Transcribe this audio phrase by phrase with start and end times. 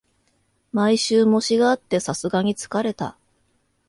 [0.73, 3.15] 毎週、模試があってさすがに疲れた